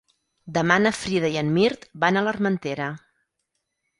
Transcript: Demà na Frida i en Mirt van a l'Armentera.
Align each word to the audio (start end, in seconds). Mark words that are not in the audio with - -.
Demà 0.53 0.77
na 0.85 0.91
Frida 0.99 1.29
i 1.35 1.37
en 1.41 1.51
Mirt 1.57 1.85
van 2.05 2.17
a 2.21 2.25
l'Armentera. 2.29 2.87